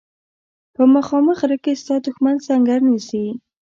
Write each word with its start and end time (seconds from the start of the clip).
په 0.75 0.83
مخامخ 0.93 1.37
غره 1.39 1.57
کې 1.63 1.73
ستا 1.81 1.95
دښمن 2.05 2.35
سنګر 2.47 2.79
نیسي. 2.89 3.25